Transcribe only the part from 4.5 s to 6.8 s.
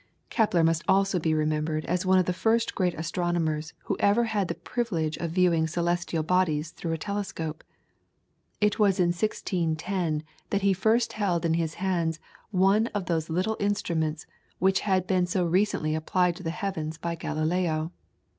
privilege of viewing celestial bodies